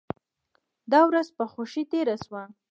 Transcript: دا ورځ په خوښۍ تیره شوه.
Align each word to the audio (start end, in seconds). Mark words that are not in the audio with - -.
دا 0.91 1.01
ورځ 1.09 1.27
په 1.37 1.43
خوښۍ 1.51 1.83
تیره 1.91 2.15
شوه. 2.23 2.43